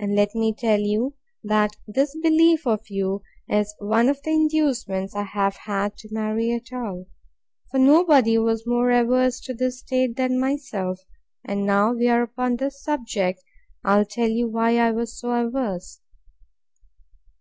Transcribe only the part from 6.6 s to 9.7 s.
all: for nobody was more averse to